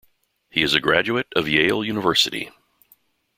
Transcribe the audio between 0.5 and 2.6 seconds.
is a graduate of Yale University.